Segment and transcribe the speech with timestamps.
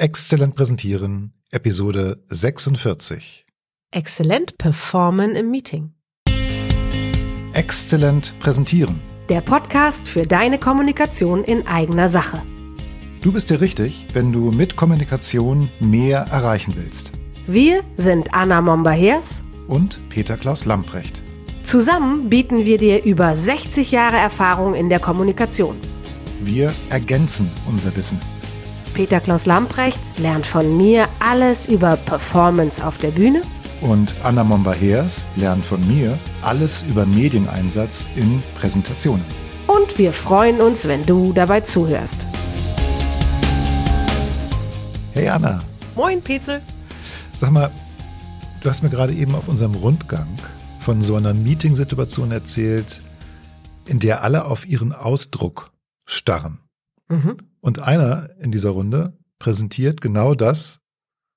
[0.00, 3.44] Exzellent präsentieren, Episode 46.
[3.90, 5.92] Exzellent performen im Meeting.
[7.52, 9.00] Exzellent präsentieren.
[9.28, 12.44] Der Podcast für deine Kommunikation in eigener Sache.
[13.22, 17.10] Du bist dir richtig, wenn du mit Kommunikation mehr erreichen willst.
[17.48, 21.24] Wir sind Anna Momba-Hers Und Peter Klaus Lamprecht.
[21.64, 25.76] Zusammen bieten wir dir über 60 Jahre Erfahrung in der Kommunikation.
[26.40, 28.20] Wir ergänzen unser Wissen.
[28.94, 33.42] Peter Klaus Lamprecht lernt von mir alles über Performance auf der Bühne
[33.80, 39.24] Und Anna Momba-Heers lernt von mir alles über Medieneinsatz in Präsentationen.
[39.66, 42.26] und wir freuen uns, wenn du dabei zuhörst.
[45.12, 45.62] Hey Anna,
[45.96, 46.62] Moin, Petzel.
[47.34, 47.70] sag mal,
[48.62, 50.28] du hast mir gerade eben auf unserem Rundgang
[50.80, 53.02] von so einer Meetingsituation erzählt,
[53.86, 55.72] in der alle auf ihren Ausdruck
[56.06, 56.60] starren.
[57.08, 57.36] Mhm.
[57.60, 60.80] Und einer in dieser Runde präsentiert genau das,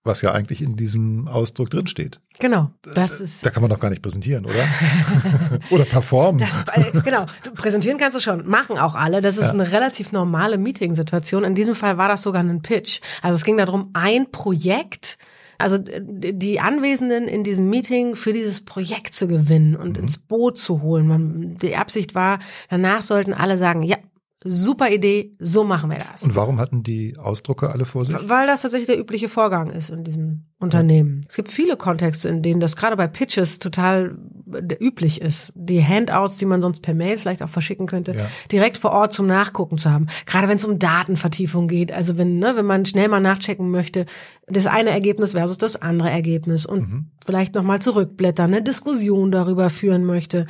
[0.04, 2.22] was ja eigentlich in diesem Ausdruck drinsteht.
[2.40, 3.46] Genau, das ist.
[3.46, 4.66] Da kann man doch gar nicht präsentieren, oder?
[5.70, 6.40] oder performen.
[6.40, 9.22] Das, äh, genau, du, präsentieren kannst du schon, machen auch alle.
[9.22, 9.52] Das ist Ja.
[9.52, 11.44] eine relativ normale Meeting-Situation.
[11.44, 13.00] In diesem Fall war das sogar ein Pitch.
[13.22, 15.20] Also es ging darum, ein Projekt,
[15.60, 16.02] also äh,
[16.34, 20.04] die Anwesenden in diesem Meeting für dieses Projekt zu gewinnen und Mhm.
[20.04, 21.06] ins Boot zu holen.
[21.06, 22.40] Man, die Absicht war,
[22.72, 23.98] danach sollten alle sagen, ja,
[24.44, 26.24] super Idee, so machen wir das.
[26.24, 28.16] Und warum hatten die Ausdrucke alle vor sich?
[28.28, 31.26] Weil das tatsächlich der übliche Vorgang ist in diesem Unternehmen.
[31.30, 34.18] Es gibt viele Kontexte, in denen das gerade bei Pitches total
[34.54, 35.52] äh, üblich ist.
[35.56, 38.26] Die Handouts, die man sonst per Mail vielleicht auch verschicken könnte, Ja.
[38.52, 40.08] direkt vor Ort zum Nachgucken zu haben.
[40.26, 41.92] Gerade wenn es um Datenvertiefung geht.
[41.92, 44.06] Also wenn, ne, wenn man schnell mal nachchecken möchte,
[44.48, 47.06] das eine Ergebnis versus das andere Ergebnis und Mhm.
[47.26, 50.46] vielleicht nochmal zurückblättern, eine Diskussion darüber führen möchte.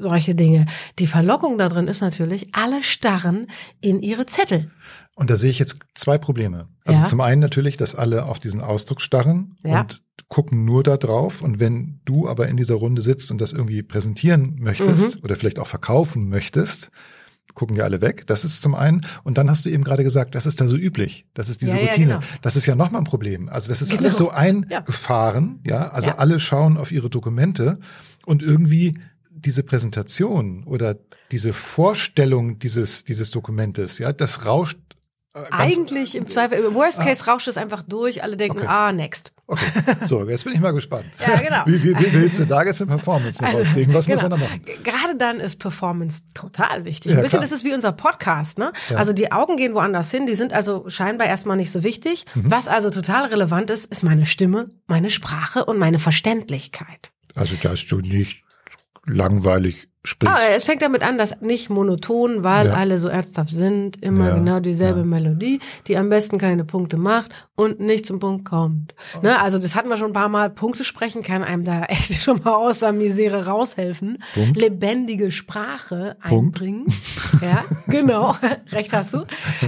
[0.00, 0.66] Solche Dinge.
[0.98, 3.46] Die Verlockung da drin ist natürlich, alle starren
[3.80, 4.70] in ihre Zettel.
[5.14, 6.68] Und da sehe ich jetzt zwei Probleme.
[6.84, 7.06] Also Ja.
[7.06, 9.80] zum einen natürlich, dass alle auf diesen Ausdruck starren Ja.
[9.82, 11.40] und gucken nur da drauf.
[11.42, 15.24] Und wenn du aber in dieser Runde sitzt und das irgendwie präsentieren möchtest Mhm.
[15.24, 16.90] oder vielleicht auch verkaufen möchtest,
[17.54, 18.26] gucken ja alle weg.
[18.26, 19.06] Das ist zum einen.
[19.24, 21.24] Und dann hast du eben gerade gesagt, das ist da so üblich.
[21.32, 22.06] Das ist diese Ja, ja, Routine.
[22.14, 22.20] genau.
[22.42, 23.48] Das ist ja nochmal ein Problem.
[23.48, 24.02] Also das ist Genau.
[24.02, 24.34] alles so Ja.
[24.34, 25.60] eingefahren.
[25.64, 26.16] Ja, also Ja.
[26.18, 27.78] alle schauen auf ihre Dokumente
[28.26, 28.98] und irgendwie
[29.40, 30.96] diese Präsentation oder
[31.30, 34.78] diese Vorstellung dieses, dieses Dokumentes, ja, das rauscht
[35.36, 38.66] äh, Eigentlich im Zweifel, im Worst Case rauscht es einfach durch, alle denken, Okay.
[38.66, 39.32] ah, next.
[39.46, 39.66] Okay,
[40.04, 41.06] so, jetzt bin ich mal gespannt.
[41.20, 41.62] Ja, genau.
[41.66, 43.94] Wie, wie, wie willst du da jetzt eine Performance noch rauskriegen?
[43.94, 44.30] Was muss genau.
[44.30, 44.62] man da machen?
[44.82, 47.12] Gerade dann ist Performance total wichtig.
[47.12, 47.44] Ja, Ein bisschen klar.
[47.44, 48.72] ist es wie unser Podcast, ne?
[48.88, 48.96] Ja.
[48.96, 52.24] Also die Augen gehen woanders hin, die sind also scheinbar erstmal nicht so wichtig.
[52.34, 52.50] Mhm.
[52.50, 57.12] Was also total relevant ist, ist meine Stimme, meine Sprache und meine Verständlichkeit.
[57.34, 58.42] Also, dass du nicht
[59.06, 60.36] langweilig sprichst.
[60.36, 62.74] Ah, es fängt damit an, dass nicht monoton, weil Ja.
[62.74, 65.04] alle so ernsthaft sind, immer Ja, genau dieselbe ja.
[65.04, 65.58] Melodie,
[65.88, 68.94] die am besten keine Punkte macht und nicht zum Punkt kommt.
[69.16, 69.20] Oh.
[69.22, 69.40] Ne?
[69.40, 70.50] Also das hatten wir schon ein paar Mal.
[70.50, 74.18] Punkte sprechen kann einem da echt schon mal aus der Misere raushelfen.
[74.34, 74.56] Punkt.
[74.56, 76.56] Lebendige Sprache Punkt.
[76.60, 76.86] einbringen.
[77.40, 78.34] ja, genau.
[78.70, 79.24] Recht hast du.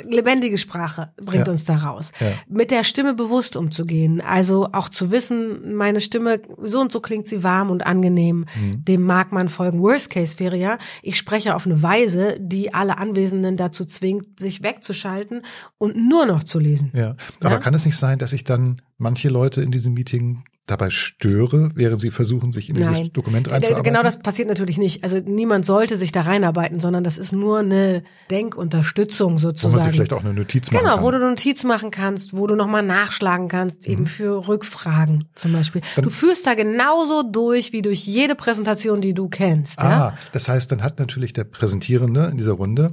[0.09, 1.53] Lebendige Sprache bringt Ja.
[1.53, 2.13] uns da raus.
[2.21, 2.27] Ja.
[2.49, 4.21] Mit der Stimme bewusst umzugehen.
[4.21, 8.47] Also auch zu wissen, meine Stimme, so und so klingt sie warm und angenehm.
[8.61, 8.85] Mhm.
[8.85, 9.81] Dem mag man folgen.
[9.81, 14.63] Worst Case wäre ja, ich spreche auf eine Weise, die alle Anwesenden dazu zwingt, sich
[14.63, 15.43] wegzuschalten
[15.79, 16.91] und nur noch zu lesen.
[16.95, 17.59] Ja, aber Ja?
[17.59, 22.01] kann es nicht sein, dass ich dann manche Leute in diesem Meeting dabei störe, während
[22.01, 23.11] sie versuchen, sich in dieses Nein.
[23.13, 23.85] Dokument Äh, reinzuarbeiten?
[23.85, 25.03] Genau das passiert natürlich nicht.
[25.03, 29.75] Also niemand sollte sich da reinarbeiten, sondern das ist nur eine Denkunterstützung Wo sozusagen.
[29.75, 31.05] man sich vielleicht auch eine Notiz machen Genau, kann.
[31.05, 35.53] wo du eine Notiz machen kannst, wo du nochmal nachschlagen kannst, eben für Rückfragen zum
[35.53, 35.83] Beispiel.
[35.97, 39.79] Dann- du führst da genauso durch wie durch jede Präsentation, die du kennst.
[39.81, 40.09] Ja?
[40.15, 42.93] Ah, das heißt, dann hat natürlich der Präsentierende in dieser Runde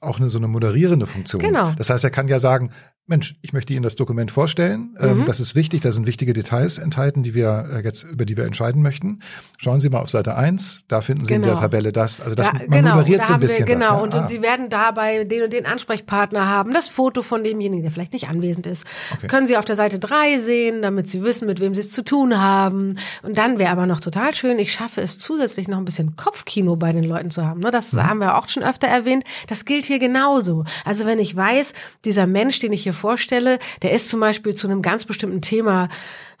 [0.00, 1.40] auch eine so eine moderierende Funktion.
[1.40, 1.72] Genau.
[1.78, 2.72] Das heißt, er kann ja sagen,
[3.08, 4.96] Mensch, ich möchte Ihnen das Dokument vorstellen.
[5.00, 5.24] Ähm, Mhm.
[5.24, 8.44] das ist wichtig, da sind wichtige Details enthalten, die wir äh, jetzt, über die wir
[8.44, 9.18] entscheiden möchten.
[9.58, 11.60] Schauen Sie mal auf Seite 1, da finden Sie in der Genau.
[11.62, 12.20] Tabelle das.
[12.20, 13.80] Also das Ja, man genau, da so ein haben wir, bisschen genau.
[13.80, 13.88] das.
[13.88, 13.94] Ja?
[14.02, 17.82] Und, Ah, und sie werden dabei den und den Ansprechpartner haben, das Foto von demjenigen,
[17.82, 18.86] der vielleicht nicht anwesend ist,
[19.16, 19.26] Okay.
[19.26, 22.04] können sie auf der Seite 3 sehen, damit sie wissen, mit wem sie es zu
[22.04, 22.98] tun haben.
[23.24, 26.76] Und dann wäre aber noch total schön, ich schaffe es zusätzlich noch ein bisschen Kopfkino
[26.76, 27.58] bei den Leuten zu haben.
[27.60, 28.02] Ne, Das Mhm.
[28.08, 29.24] haben wir auch schon öfter erwähnt.
[29.48, 30.64] Das gilt hier genauso.
[30.84, 31.74] Also wenn ich weiß,
[32.04, 35.88] dieser Mensch, den ich hier vorstelle, der ist zum Beispiel zu einem ganz bestimmten Thema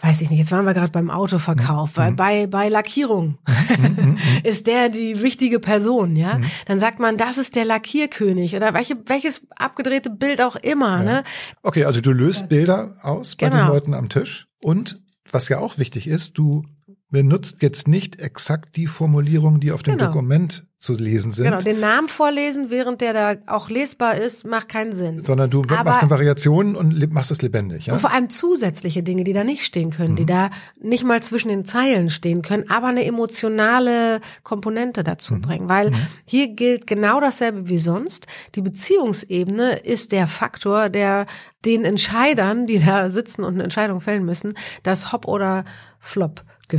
[0.04, 1.96] weiß ich nicht, jetzt waren wir gerade beim Autoverkauf, Mhm.
[1.96, 3.38] weil bei, bei Lackierung
[4.42, 6.38] ist der die wichtige Person, ja.
[6.38, 6.44] Mhm.
[6.66, 11.22] Dann sagt man, das ist der Lackierkönig oder welche, welches abgedrehte Bild auch immer, ne?
[11.62, 13.72] Okay, also du löst Bilder aus bei den Genau.
[13.72, 15.00] Leuten am Tisch und
[15.30, 16.64] was ja auch wichtig ist, du
[17.12, 20.06] benutzt jetzt nicht exakt die Formulierungen, die auf dem Genau.
[20.06, 24.68] Dokument zu lesen sind, Genau, den Namen vorlesen, während der da auch lesbar ist, macht
[24.68, 25.22] keinen Sinn.
[25.24, 27.86] sondern du Aber- machst dann Variationen und machst es lebendig.
[27.86, 27.92] Ja?
[27.92, 30.16] Und vor allem zusätzliche Dinge, die da nicht stehen können, Mhm.
[30.16, 30.50] die da
[30.80, 35.40] nicht mal zwischen den Zeilen stehen können, aber eine emotionale Komponente dazu Mhm.
[35.42, 35.68] bringen.
[35.68, 35.92] Weil
[36.24, 38.26] hier gilt genau dasselbe wie sonst.
[38.56, 41.26] Die Beziehungsebene ist der Faktor, der
[41.64, 45.64] den Entscheidern, die da sitzen und eine Entscheidung fällen müssen, das Hop- oder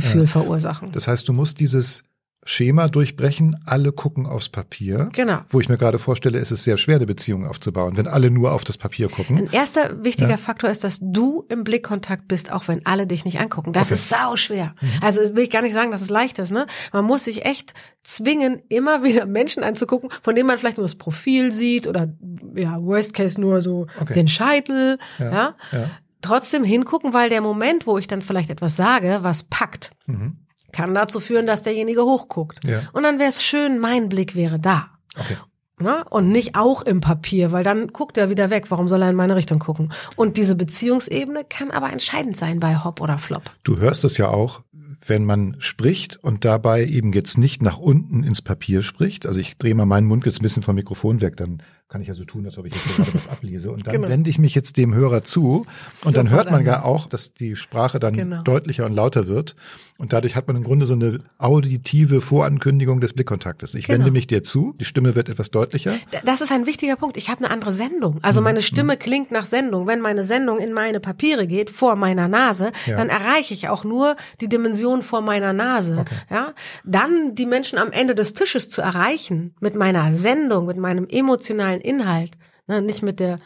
[0.00, 0.92] Flop-Gefühl verursachen.
[0.92, 2.04] Das heißt, du musst dieses
[2.46, 5.08] Schema durchbrechen, alle gucken aufs Papier.
[5.14, 5.38] Genau.
[5.48, 8.52] Wo ich mir gerade vorstelle, ist es sehr schwer, eine Beziehung aufzubauen, wenn alle nur
[8.52, 9.38] auf das Papier gucken.
[9.38, 10.36] Ein erster wichtiger Ja.
[10.36, 13.72] Faktor ist, dass du im Blickkontakt bist, auch wenn alle dich nicht angucken.
[13.72, 13.94] Das Okay.
[13.94, 14.74] ist sau schwer.
[15.00, 16.50] Also will ich gar nicht sagen, dass es leicht ist.
[16.50, 16.66] Ne?
[16.92, 20.96] Man muss sich echt zwingen, immer wieder Menschen anzugucken, von denen man vielleicht nur das
[20.96, 22.12] Profil sieht oder
[22.54, 24.12] ja Worst Case nur so Okay.
[24.12, 24.98] den Scheitel.
[25.18, 25.30] Ja.
[25.32, 25.54] Ja.
[25.72, 25.90] Ja.
[26.24, 30.38] Trotzdem hingucken, weil der Moment, wo ich dann vielleicht etwas sage, was packt, Mhm.
[30.72, 32.64] kann dazu führen, dass derjenige hochguckt.
[32.64, 32.80] Ja.
[32.92, 34.88] Und dann wäre es schön, mein Blick wäre da.
[35.18, 35.36] Okay.
[35.80, 36.04] Ne?
[36.08, 38.66] Und nicht auch im Papier, weil dann guckt er wieder weg.
[38.70, 39.92] Warum soll er in meine Richtung gucken?
[40.16, 43.42] Und diese Beziehungsebene kann aber entscheidend sein bei Hop oder Flop.
[43.64, 44.62] Du hörst es ja auch,
[45.06, 49.26] wenn man spricht und dabei eben jetzt nicht nach unten ins Papier spricht.
[49.26, 52.08] Also ich drehe mal meinen Mund jetzt ein bisschen vom Mikrofon weg, dann kann ich
[52.08, 53.70] ja so tun, als ob ich jetzt gerade was ablese.
[53.70, 54.08] Und dann Genau.
[54.08, 55.66] wende ich mich jetzt dem Hörer zu.
[56.04, 58.42] Und dann Sofort hört man ja auch, dass die Sprache dann Genau.
[58.42, 59.54] deutlicher und lauter wird.
[59.96, 63.74] Und dadurch hat man im Grunde so eine auditive Vorankündigung des Blickkontaktes.
[63.76, 63.98] Ich Genau.
[63.98, 65.94] wende mich dir zu, die Stimme wird etwas deutlicher.
[66.24, 67.16] Das ist ein wichtiger Punkt.
[67.16, 68.18] Ich habe eine andere Sendung.
[68.22, 68.44] Also Mhm.
[68.44, 69.86] meine Stimme klingt nach Sendung.
[69.86, 72.96] Wenn meine Sendung in meine Papiere geht, vor meiner Nase, Ja.
[72.96, 75.98] dann erreiche ich auch nur die Dimension vor meiner Nase.
[76.00, 76.14] Okay.
[76.30, 76.54] Ja?
[76.84, 81.80] Dann die Menschen am Ende des Tisches zu erreichen, mit meiner Sendung, mit meinem emotionalen
[81.80, 82.32] Inhalt,
[82.66, 83.38] ne, nicht mit der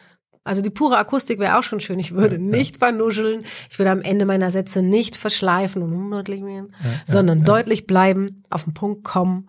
[0.48, 1.98] also die pure Akustik wäre auch schon schön.
[1.98, 3.44] Ich würde nicht vernuscheln.
[3.68, 6.74] Ich würde am Ende meiner Sätze nicht verschleifen und undeutlich werden,
[7.06, 9.46] sondern deutlich bleiben, auf den Punkt kommen.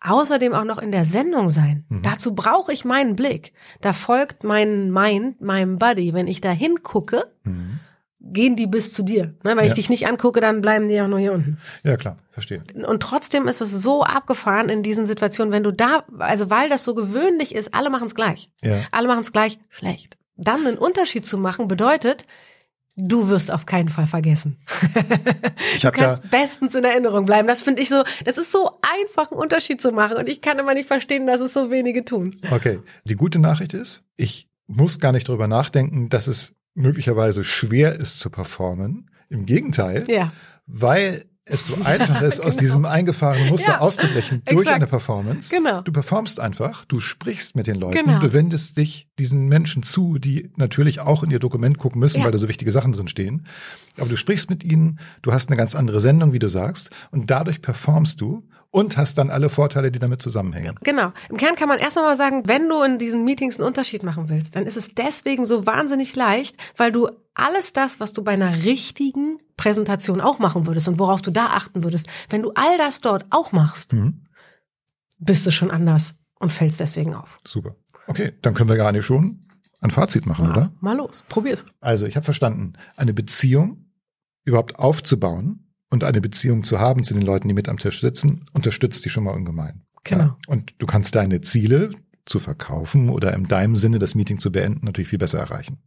[0.00, 1.84] Außerdem auch noch in der Sendung sein.
[2.02, 3.54] Dazu brauche ich meinen Blick.
[3.80, 6.12] Da folgt mein Mind, meinem Buddy.
[6.12, 7.32] Wenn ich da hingucke,
[8.32, 9.34] gehen die bis zu dir.
[9.44, 9.74] Ne, wenn ich Ja.
[9.74, 11.58] dich nicht angucke, dann bleiben die auch nur hier unten.
[11.84, 12.62] Ja, klar, verstehe.
[12.86, 16.84] Und trotzdem ist es so abgefahren in diesen Situationen, wenn du da, also weil das
[16.84, 18.50] so gewöhnlich ist, alle machen es gleich.
[18.62, 18.80] Ja.
[18.90, 20.16] Alle machen es gleich schlecht.
[20.36, 22.24] Dann einen Unterschied zu machen bedeutet,
[22.98, 24.58] du wirst auf keinen Fall vergessen.
[25.74, 27.46] Ich Du habe ja, kannst bestens in Erinnerung bleiben.
[27.46, 28.70] Das finde ich so, das ist so
[29.00, 30.16] einfach, einen Unterschied zu machen.
[30.16, 32.34] Und ich kann immer nicht verstehen, dass es so wenige tun.
[32.50, 32.80] okay.
[33.04, 38.18] Die gute Nachricht ist, ich muss gar nicht drüber nachdenken, dass es möglicherweise schwer ist
[38.20, 39.10] zu performen.
[39.28, 40.30] Im Gegenteil, Ja.
[40.66, 44.76] weil es so einfach ist, aus diesem eingefahrenen Muster Ja, auszubrechen durch exakt.
[44.76, 45.54] eine Performance.
[45.54, 45.80] Genau.
[45.80, 48.18] Du performst einfach, du sprichst mit den Leuten, Genau.
[48.20, 52.24] du wendest dich diesen Menschen zu, die natürlich auch in ihr Dokument gucken müssen, Ja.
[52.24, 53.46] weil da so wichtige Sachen drin stehen.
[53.96, 57.30] Aber du sprichst mit ihnen, du hast eine ganz andere Sendung, wie du sagst, und
[57.30, 58.44] dadurch performst du
[58.76, 60.78] und hast dann alle Vorteile, die damit zusammenhängen.
[60.82, 61.12] Genau.
[61.30, 64.28] Im Kern kann man erst einmal sagen, wenn du in diesen Meetings einen Unterschied machen
[64.28, 68.32] willst, dann ist es deswegen so wahnsinnig leicht, weil du alles das, was du bei
[68.32, 72.76] einer richtigen Präsentation auch machen würdest und worauf du da achten würdest, wenn du all
[72.76, 74.26] das dort auch machst, Mhm.
[75.18, 77.40] bist du schon anders und fällst deswegen auf.
[77.46, 77.76] Super.
[78.08, 79.48] Okay, dann können wir gar nicht schon
[79.80, 80.72] ein Fazit machen, oder?
[80.80, 81.64] Mal los, probier's.
[81.80, 83.86] Also ich habe verstanden, eine Beziehung
[84.44, 85.65] überhaupt aufzubauen
[85.96, 89.10] und eine Beziehung zu haben zu den Leuten, die mit am Tisch sitzen, unterstützt die
[89.10, 89.82] schon mal ungemein.
[90.04, 90.24] Genau.
[90.24, 90.38] Ja.
[90.46, 91.90] Und du kannst deine Ziele
[92.26, 95.78] zu verkaufen oder in deinem Sinne das Meeting zu beenden natürlich viel besser erreichen.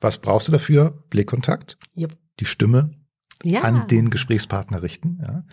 [0.00, 1.02] Was brauchst du dafür?
[1.10, 2.12] Blickkontakt, Jupp.
[2.40, 2.90] die Stimme
[3.42, 3.62] Ja.
[3.62, 5.18] an den Gesprächspartner richten.
[5.22, 5.44] Ja.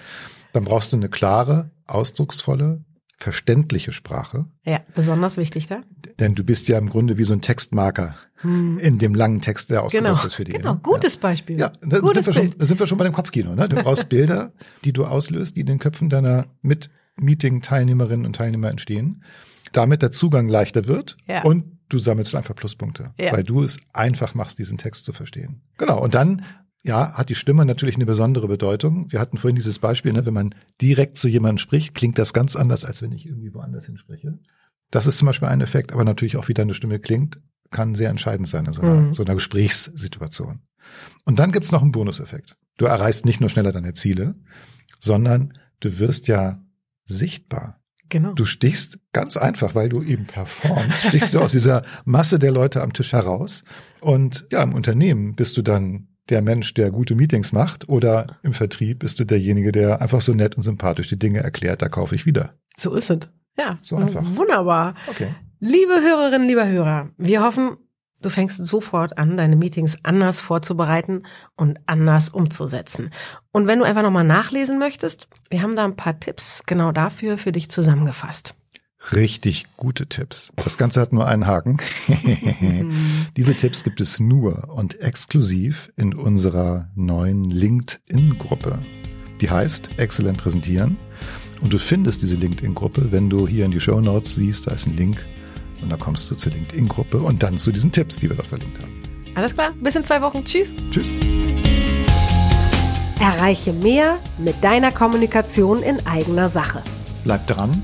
[0.53, 2.83] Dann brauchst du eine klare, ausdrucksvolle,
[3.21, 5.81] verständliche Sprache, ja, besonders wichtig da.
[6.19, 9.83] denn du bist ja im Grunde wie so ein Textmarker in dem langen Text, der
[9.83, 10.15] ausgedruckt Hm.
[10.15, 10.51] Genau, ist für die.
[10.53, 10.71] genau.
[10.73, 10.79] ja.
[10.81, 11.59] Gutes Beispiel.
[11.59, 12.67] Ja, da sind Gutes wir, schon, Bild.
[12.67, 13.53] sind wir schon bei dem Kopfkino.
[13.53, 13.69] Ne?
[13.69, 14.51] Du brauchst Bilder,
[14.83, 19.23] die du auslöst, die in den Köpfen deiner Mit-Meeting-Teilnehmerinnen und Teilnehmer entstehen,
[19.73, 21.43] damit der Zugang leichter wird Ja.
[21.43, 23.31] und du sammelst einfach Pluspunkte, Ja.
[23.33, 25.61] weil du es einfach machst, diesen Text zu verstehen.
[25.77, 26.43] Genau, und dann
[26.83, 29.11] ja, hat die Stimme natürlich eine besondere Bedeutung.
[29.11, 32.55] Wir hatten vorhin dieses Beispiel, ne, wenn man direkt zu jemandem spricht, klingt das ganz
[32.55, 34.39] anders, als wenn ich irgendwie woanders hinspreche.
[34.89, 38.09] Das ist zum Beispiel ein Effekt, aber natürlich auch, wie deine Stimme klingt, kann sehr
[38.09, 39.13] entscheidend sein in so einer, Mhm.
[39.13, 40.59] so einer Gesprächssituation.
[41.23, 42.57] Und dann gibt's noch einen Bonuseffekt.
[42.77, 44.35] Du erreichst nicht nur schneller deine Ziele,
[44.99, 46.61] sondern du wirst ja
[47.05, 47.79] sichtbar.
[48.09, 48.33] Genau.
[48.33, 52.81] Du stichst ganz einfach, weil du eben performst, stichst du aus dieser Masse der Leute
[52.81, 53.63] am Tisch heraus.
[54.01, 58.53] Und ja, im Unternehmen bist du dann der Mensch, der gute Meetings macht oder im
[58.53, 62.15] Vertrieb bist du derjenige, der einfach so nett und sympathisch die Dinge erklärt, da kaufe
[62.15, 62.55] ich wieder.
[62.77, 63.19] So ist es.
[63.57, 64.23] Ja, So einfach.
[64.35, 64.95] Wunderbar.
[65.07, 65.35] Okay.
[65.59, 67.77] Liebe Hörerinnen, lieber Hörer, wir hoffen,
[68.21, 71.23] Du fängst sofort an, deine Meetings anders vorzubereiten
[71.55, 73.09] und anders umzusetzen.
[73.51, 77.37] Und wenn du einfach nochmal nachlesen möchtest, wir haben da ein paar Tipps genau dafür
[77.37, 78.53] für dich zusammengefasst.
[79.13, 80.53] Richtig gute Tipps.
[80.57, 81.77] Das Ganze hat nur einen Haken.
[83.37, 88.79] Diese Tipps gibt es nur und exklusiv in unserer neuen LinkedIn-Gruppe.
[89.41, 90.97] Die heißt Exzellent präsentieren.
[91.61, 94.87] Und du findest diese LinkedIn-Gruppe, wenn du hier in die Show Notes siehst, da ist
[94.87, 95.25] ein Link
[95.81, 98.81] und da kommst du zur LinkedIn-Gruppe und dann zu diesen Tipps, die wir dort verlinkt
[98.81, 98.91] haben.
[99.35, 100.43] Alles klar, bis in zwei Wochen.
[100.43, 100.73] Tschüss.
[100.89, 101.13] Tschüss.
[103.19, 106.83] Erreiche mehr mit deiner Kommunikation in eigener Sache.
[107.23, 107.83] Bleib dran,